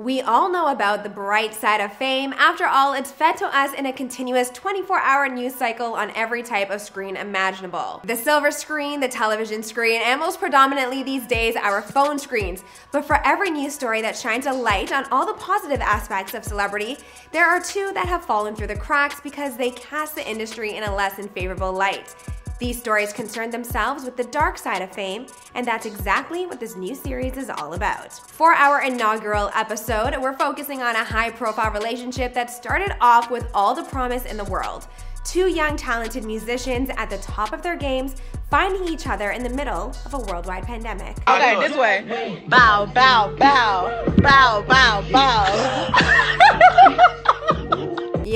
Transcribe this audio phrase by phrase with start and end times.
[0.00, 2.32] We all know about the bright side of fame.
[2.38, 6.42] After all, it's fed to us in a continuous 24 hour news cycle on every
[6.42, 8.00] type of screen imaginable.
[8.06, 12.64] The silver screen, the television screen, and most predominantly these days, our phone screens.
[12.92, 16.44] But for every news story that shines a light on all the positive aspects of
[16.44, 16.96] celebrity,
[17.30, 20.84] there are two that have fallen through the cracks because they cast the industry in
[20.84, 22.16] a less than favorable light.
[22.60, 25.24] These stories concern themselves with the dark side of fame,
[25.54, 28.12] and that's exactly what this new series is all about.
[28.12, 33.50] For our inaugural episode, we're focusing on a high profile relationship that started off with
[33.54, 34.88] all the promise in the world.
[35.24, 38.16] Two young, talented musicians at the top of their games
[38.50, 41.16] finding each other in the middle of a worldwide pandemic.
[41.28, 42.44] Okay, this way.
[42.48, 45.99] Bow, bow, bow, bow, bow, bow.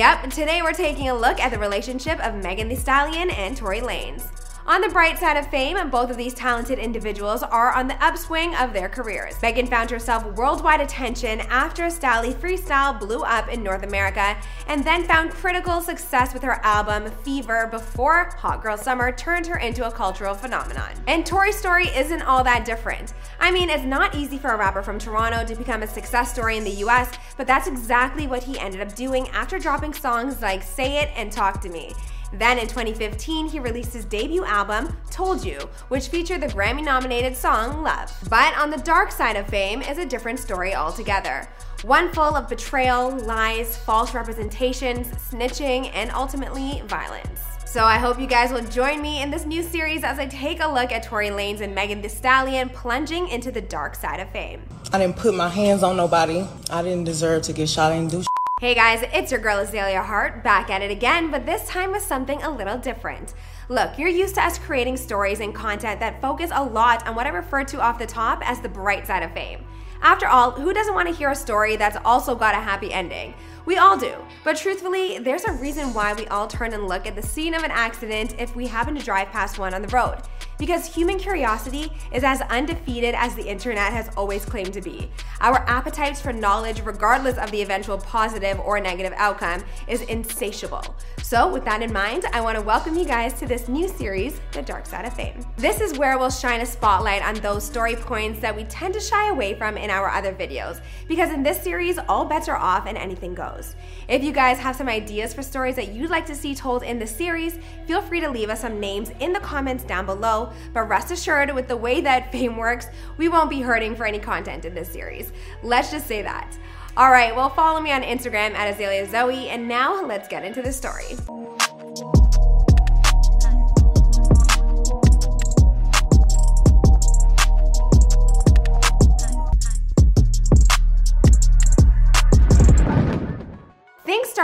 [0.05, 3.81] Yep, today we're taking a look at the relationship of Megan Thee Stallion and Tory
[3.81, 4.44] Lanez.
[4.67, 8.55] On the bright side of fame, both of these talented individuals are on the upswing
[8.55, 9.35] of their careers.
[9.43, 14.35] Megan found herself worldwide attention after Stalli Freestyle blew up in North America,
[14.67, 19.59] and then found critical success with her album Fever before Hot Girl Summer turned her
[19.59, 20.95] into a cultural phenomenon.
[21.07, 23.13] And Tory's story isn't all that different.
[23.41, 26.57] I mean, it's not easy for a rapper from Toronto to become a success story
[26.57, 30.63] in the US, but that's exactly what he ended up doing after dropping songs like
[30.63, 31.93] Say It and Talk to Me.
[32.39, 37.37] Then in 2015, he released his debut album, Told You, which featured the Grammy nominated
[37.37, 38.13] song Love.
[38.29, 41.49] But on the dark side of fame is a different story altogether.
[41.83, 47.41] One full of betrayal, lies, false representations, snitching, and ultimately violence.
[47.67, 50.61] So I hope you guys will join me in this new series as I take
[50.61, 54.31] a look at Tory Lanez and Megan Thee Stallion plunging into the dark side of
[54.31, 54.63] fame.
[54.93, 56.47] I didn't put my hands on nobody.
[56.71, 57.93] I didn't deserve to get shot.
[57.93, 58.25] I didn't do
[58.65, 62.03] Hey guys, it's your girl Azalea Hart back at it again, but this time with
[62.03, 63.35] something a little different.
[63.69, 67.27] Look, you're used to us creating stories and content that focus a lot on what
[67.27, 69.67] I refer to off the top as the bright side of fame.
[70.01, 73.35] After all, who doesn't want to hear a story that's also got a happy ending?
[73.67, 74.15] We all do.
[74.45, 77.65] But truthfully, there's a reason why we all turn and look at the scene of
[77.65, 80.23] an accident if we happen to drive past one on the road.
[80.65, 85.11] Because human curiosity is as undefeated as the internet has always claimed to be.
[85.43, 90.83] Our appetites for knowledge, regardless of the eventual positive or negative outcome, is insatiable.
[91.23, 94.41] So, with that in mind, I want to welcome you guys to this new series,
[94.53, 95.45] The Dark Side of Fame.
[95.57, 99.01] This is where we'll shine a spotlight on those story points that we tend to
[99.01, 100.81] shy away from in our other videos.
[101.07, 103.77] Because in this series, all bets are off and anything goes.
[104.09, 106.99] If you guys have some ideas for stories that you'd like to see told in
[106.99, 110.53] the series, feel free to leave us some names in the comments down below.
[110.73, 114.19] But rest assured, with the way that fame works, we won't be hurting for any
[114.19, 115.33] content in this series.
[115.63, 116.59] Let's just say that.
[116.97, 120.63] All right, well, follow me on Instagram at Azalea Zoe, and now let's get into
[120.63, 121.44] the story.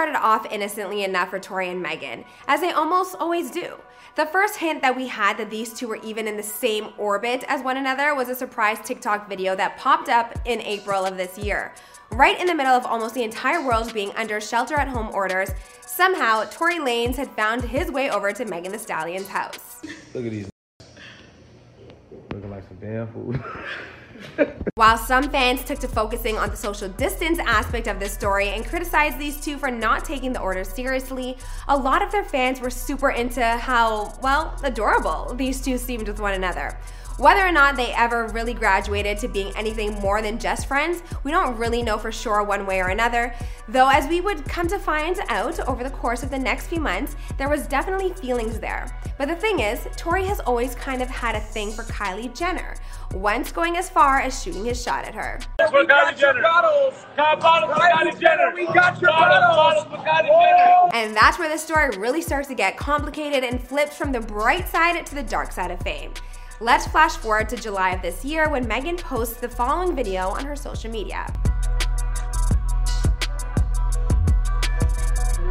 [0.01, 3.75] Started off innocently enough for Tory and Megan, as they almost always do.
[4.17, 7.45] The first hint that we had that these two were even in the same orbit
[7.49, 11.37] as one another was a surprise TikTok video that popped up in April of this
[11.37, 11.75] year.
[12.13, 15.51] Right in the middle of almost the entire world being under shelter at home orders,
[15.83, 19.83] somehow Tory Lanez had found his way over to Megan Thee Stallion's house.
[20.15, 20.49] Look at these
[22.33, 23.39] looking like some damn food.
[24.75, 28.65] While some fans took to focusing on the social distance aspect of this story and
[28.65, 31.37] criticized these two for not taking the order seriously,
[31.69, 36.21] a lot of their fans were super into how, well, adorable these two seemed with
[36.21, 36.79] one another.
[37.21, 41.31] Whether or not they ever really graduated to being anything more than just friends, we
[41.31, 43.35] don't really know for sure one way or another.
[43.69, 46.81] Though, as we would come to find out over the course of the next few
[46.81, 48.99] months, there was definitely feelings there.
[49.19, 52.75] But the thing is, Tory has always kind of had a thing for Kylie Jenner,
[53.13, 55.41] once going as far as shooting his shot at her.
[55.75, 57.05] We got your bottles.
[57.19, 58.55] Bottles for Kylie Jenner.
[58.55, 59.85] We got your bottles.
[59.89, 60.89] for Kylie Jenner.
[60.95, 64.67] And that's where the story really starts to get complicated and flips from the bright
[64.67, 66.15] side to the dark side of fame.
[66.63, 70.45] Let's flash forward to July of this year when Megan posts the following video on
[70.45, 71.27] her social media.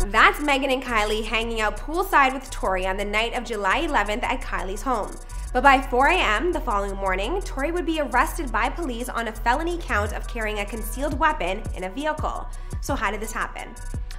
[0.09, 4.21] That's Megan and Kylie hanging out poolside with Tory on the night of July 11th
[4.21, 5.11] at Kylie's home.
[5.51, 6.51] But by 4 a.m.
[6.51, 10.59] the following morning, Tory would be arrested by police on a felony count of carrying
[10.59, 12.47] a concealed weapon in a vehicle.
[12.81, 13.73] So, how did this happen?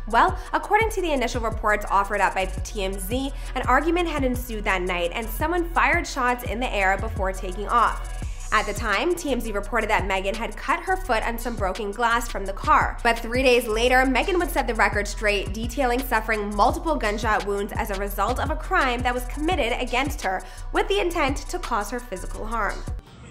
[0.08, 4.82] Well, according to the initial reports offered up by TMZ, an argument had ensued that
[4.82, 8.16] night and someone fired shots in the air before taking off.
[8.52, 12.28] At the time, TMZ reported that Megan had cut her foot on some broken glass
[12.28, 12.98] from the car.
[13.04, 17.72] But three days later, Megan would set the record straight, detailing suffering multiple gunshot wounds
[17.76, 20.42] as a result of a crime that was committed against her
[20.72, 22.76] with the intent to cause her physical harm.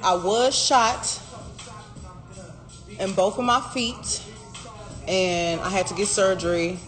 [0.02, 1.22] I was shot
[2.98, 4.24] in both of my feet,
[5.10, 6.80] and I had to get surgery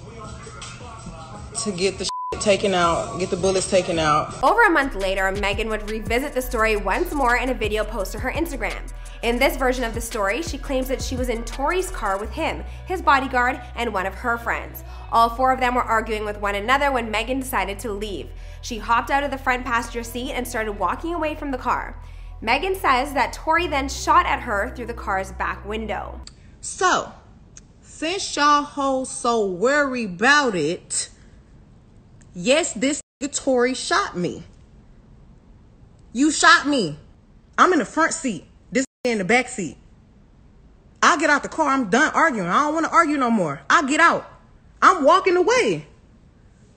[1.64, 2.08] to get the
[2.40, 4.44] taken out, get the bullets taken out.
[4.44, 8.12] Over a month later, Megan would revisit the story once more in a video post
[8.14, 8.92] to her Instagram.
[9.22, 12.32] In this version of the story, she claims that she was in Tory's car with
[12.32, 14.84] him, his bodyguard, and one of her friends.
[15.12, 18.30] All four of them were arguing with one another when Megan decided to leave.
[18.62, 22.02] She hopped out of the front passenger seat and started walking away from the car.
[22.42, 26.20] Megan says that Tory then shot at her through the car's back window.
[26.62, 27.12] So,
[28.02, 31.08] since y'all hoes so worry about it,
[32.34, 33.00] Yes, this
[33.32, 34.42] Tory shot me.
[36.12, 36.98] You shot me.
[37.60, 38.46] I'm in the front seat.
[38.72, 39.78] This in the back seat.
[41.04, 41.68] I get out the car.
[41.70, 42.48] I'm done arguing.
[42.48, 43.62] I don't want to argue no more.
[43.70, 44.28] I get out.
[44.82, 45.86] I'm walking away.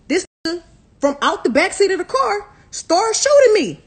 [0.08, 0.26] This
[1.00, 3.82] from out the back seat of the car started shooting me.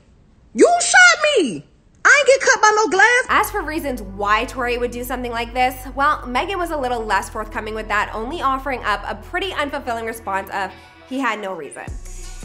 [0.55, 1.67] You shot me.
[2.07, 3.25] I ain't get cut by no glass.
[3.27, 7.03] As for reasons why Tory would do something like this, well, Megan was a little
[7.03, 10.71] less forthcoming with that, only offering up a pretty unfulfilling response of,
[11.09, 11.83] he had no reason.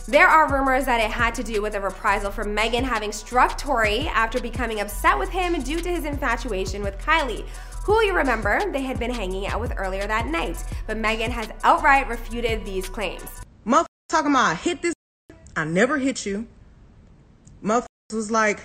[0.08, 3.56] There are rumors that it had to do with a reprisal for Megan having struck
[3.56, 7.46] Tory after becoming upset with him due to his infatuation with Kylie,
[7.84, 10.56] who you remember they had been hanging out with earlier that night.
[10.88, 13.30] But Megan has outright refuted these claims.
[13.64, 14.94] Motherfuckers talking about I hit this,
[15.54, 16.48] I never hit you.
[17.62, 18.58] Motherfuckers was like,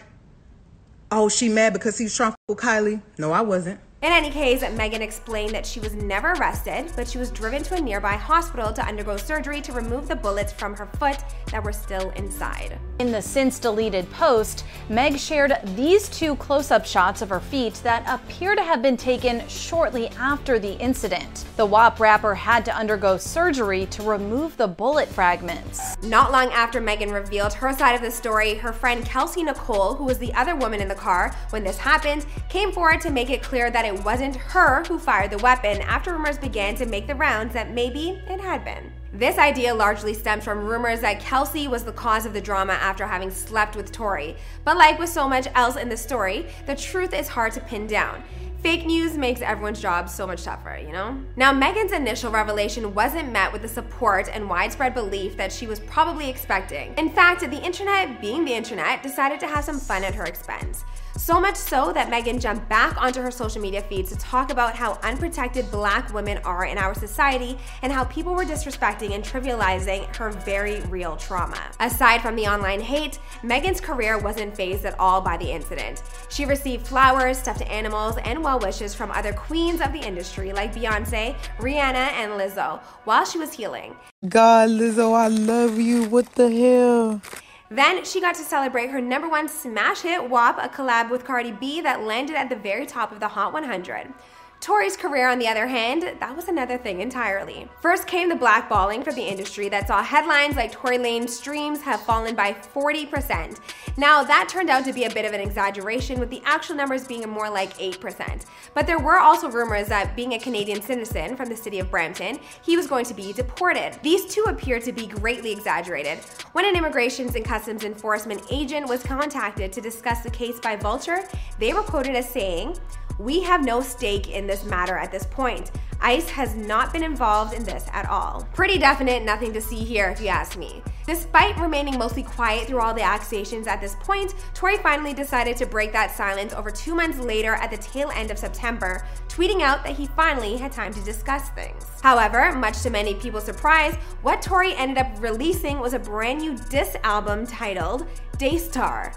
[1.12, 3.02] oh, she mad because he's trying to Kylie.
[3.18, 3.80] No, I wasn't.
[4.04, 7.76] In any case, Megan explained that she was never arrested, but she was driven to
[7.76, 11.18] a nearby hospital to undergo surgery to remove the bullets from her foot
[11.48, 12.78] that were still inside.
[13.00, 17.74] In the since deleted post, Meg shared these two close up shots of her feet
[17.84, 21.46] that appear to have been taken shortly after the incident.
[21.58, 25.98] The WAP rapper had to undergo surgery to remove the bullet fragments.
[26.04, 30.04] Not long after Megan revealed her side of the story, her friend Kelsey Nicole, who
[30.04, 33.42] was the other woman in the car when this happened, came forward to make it
[33.42, 37.16] clear that it wasn't her who fired the weapon after rumors began to make the
[37.16, 38.92] rounds that maybe it had been.
[39.14, 43.08] This idea largely stems from rumors that Kelsey was the cause of the drama after
[43.08, 44.36] having slept with Tory.
[44.66, 47.88] But like with so much else in the story, the truth is hard to pin
[47.88, 48.24] down.
[48.62, 51.18] Fake news makes everyone's job so much tougher, you know?
[51.36, 55.80] Now, Megan's initial revelation wasn't met with the support and widespread belief that she was
[55.80, 56.94] probably expecting.
[56.98, 60.84] In fact, the internet, being the internet, decided to have some fun at her expense.
[61.18, 64.76] So much so that Megan jumped back onto her social media feeds to talk about
[64.76, 70.16] how unprotected black women are in our society and how people were disrespecting and trivializing
[70.16, 71.60] her very real trauma.
[71.80, 76.04] Aside from the online hate, Megan's career wasn't phased at all by the incident.
[76.30, 80.76] She received flowers, stuffed animals, and well wishes from other queens of the industry like
[80.76, 83.96] Beyonce, Rihanna, and Lizzo while she was healing.
[84.30, 86.04] God, Lizzo, I love you.
[86.04, 87.22] What the hell?
[87.70, 91.52] Then she got to celebrate her number one smash hit WAP, a collab with Cardi
[91.52, 94.14] B that landed at the very top of the Hot 100.
[94.60, 97.70] Tory's career, on the other hand, that was another thing entirely.
[97.80, 102.02] First came the blackballing for the industry that saw headlines like Tory Lanez streams have
[102.02, 103.60] fallen by 40%.
[103.98, 107.08] Now, that turned out to be a bit of an exaggeration, with the actual numbers
[107.08, 108.46] being more like 8%.
[108.74, 112.40] But there were also rumors that being a Canadian citizen from the city of Brampton,
[112.64, 113.98] he was going to be deported.
[114.02, 116.20] These two appear to be greatly exaggerated.
[116.54, 121.24] When an Immigrations and Customs Enforcement agent was contacted to discuss the case by Vulture,
[121.60, 122.76] they were quoted as saying,
[123.20, 125.72] we have no stake in this matter at this point.
[126.02, 128.48] ICE has not been involved in this at all.
[128.54, 130.84] Pretty definite, nothing to see here if you ask me.
[131.08, 135.66] Despite remaining mostly quiet through all the accusations at this point, Tory finally decided to
[135.66, 139.84] break that silence over two months later at the tail end of September, tweeting out
[139.84, 141.86] that he finally had time to discuss things.
[142.04, 146.58] However, much to many people's surprise, what Tory ended up releasing was a brand new
[146.70, 148.06] diss album titled
[148.38, 149.14] Daystar.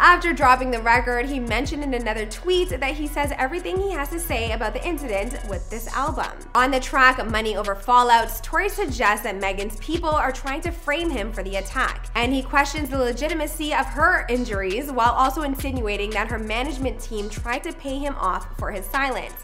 [0.00, 4.08] After dropping the record, he mentioned in another tweet that he says everything he has
[4.10, 6.30] to say about the incident with this album.
[6.54, 11.10] On the track Money Over Fallouts, Tory suggests that Megan's people are trying to frame
[11.10, 16.10] him for the attack, and he questions the legitimacy of her injuries while also insinuating
[16.10, 19.34] that her management team tried to pay him off for his silence.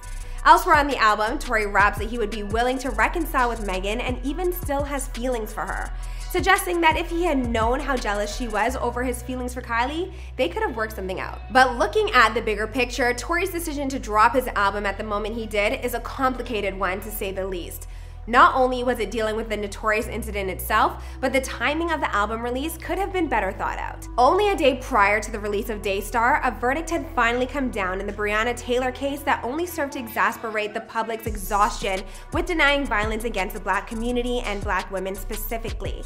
[0.44, 4.00] Elsewhere on the album, Tory raps that he would be willing to reconcile with Megan
[4.00, 5.92] and even still has feelings for her.
[6.34, 10.12] Suggesting that if he had known how jealous she was over his feelings for Kylie,
[10.34, 11.40] they could have worked something out.
[11.52, 15.36] But looking at the bigger picture, Tory's decision to drop his album at the moment
[15.36, 17.86] he did is a complicated one to say the least.
[18.26, 22.14] Not only was it dealing with the notorious incident itself, but the timing of the
[22.14, 24.08] album release could have been better thought out.
[24.16, 28.00] Only a day prior to the release of Daystar, a verdict had finally come down
[28.00, 32.00] in the Breonna Taylor case that only served to exasperate the public's exhaustion
[32.32, 36.02] with denying violence against the black community and black women specifically.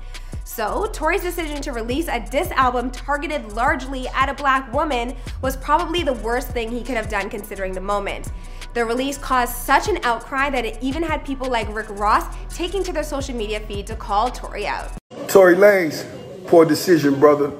[0.48, 5.58] So, Tory's decision to release a diss album targeted largely at a black woman was
[5.58, 8.32] probably the worst thing he could have done considering the moment.
[8.72, 12.82] The release caused such an outcry that it even had people like Rick Ross taking
[12.84, 14.90] to their social media feed to call Tory out.
[15.28, 16.06] Tory Lanez,
[16.46, 17.52] poor decision, brother.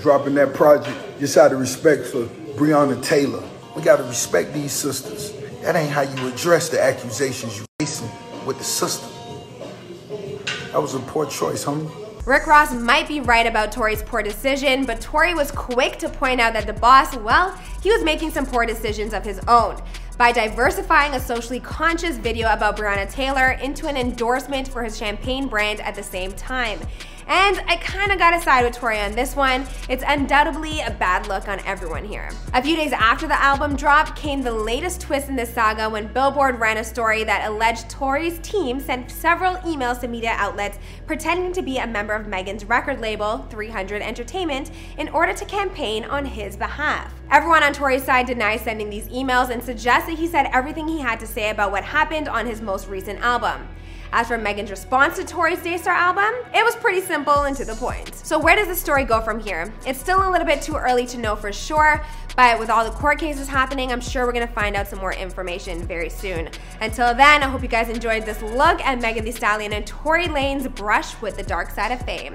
[0.00, 0.98] Dropping that project.
[1.20, 2.24] Just out of respect for
[2.56, 3.44] Breonna Taylor.
[3.76, 5.34] We gotta respect these sisters.
[5.60, 8.10] That ain't how you address the accusations you facing
[8.46, 9.10] with the system.
[10.72, 12.01] That was a poor choice, homie.
[12.24, 16.40] Rick Ross might be right about Tory's poor decision, but Tory was quick to point
[16.40, 17.50] out that the boss, well,
[17.82, 19.82] he was making some poor decisions of his own
[20.18, 25.48] by diversifying a socially conscious video about Breonna Taylor into an endorsement for his champagne
[25.48, 26.78] brand at the same time.
[27.26, 29.66] And I kinda gotta side with Tory on this one.
[29.88, 32.30] It's undoubtedly a bad look on everyone here.
[32.54, 36.06] A few days after the album drop came the latest twist in this saga when
[36.08, 41.52] Billboard ran a story that alleged Tory's team sent several emails to media outlets pretending
[41.52, 46.24] to be a member of Megan's record label, 300 Entertainment, in order to campaign on
[46.24, 47.12] his behalf.
[47.30, 51.00] Everyone on Tory's side denies sending these emails and suggests that he said everything he
[51.00, 53.68] had to say about what happened on his most recent album.
[54.14, 57.74] As for Megan's response to Tory's Daystar album, it was pretty simple and to the
[57.74, 58.14] point.
[58.14, 59.72] So where does the story go from here?
[59.86, 62.04] It's still a little bit too early to know for sure,
[62.36, 65.14] but with all the court cases happening, I'm sure we're gonna find out some more
[65.14, 66.50] information very soon.
[66.82, 70.26] Until then, I hope you guys enjoyed this look at Megan Thee Stallion and Tory
[70.26, 72.34] Lanez brush with the dark side of fame.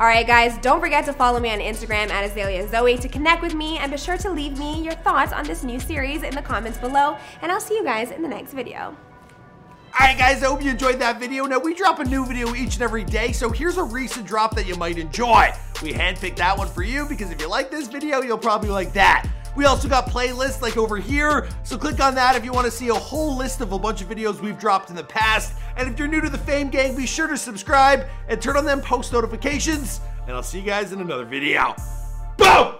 [0.00, 3.52] Alright, guys, don't forget to follow me on Instagram at Azalea Zoe to connect with
[3.52, 6.40] me and be sure to leave me your thoughts on this new series in the
[6.40, 7.18] comments below.
[7.42, 8.96] And I'll see you guys in the next video.
[9.92, 11.44] Alright guys, I hope you enjoyed that video.
[11.46, 14.54] Now we drop a new video each and every day, so here's a recent drop
[14.54, 15.52] that you might enjoy.
[15.82, 18.92] We handpicked that one for you because if you like this video, you'll probably like
[18.92, 19.28] that.
[19.56, 22.70] We also got playlists like over here, so click on that if you want to
[22.70, 25.54] see a whole list of a bunch of videos we've dropped in the past.
[25.76, 28.64] And if you're new to the Fame Gang, be sure to subscribe and turn on
[28.64, 30.00] them post notifications.
[30.26, 31.74] And I'll see you guys in another video.
[32.36, 32.79] Boom!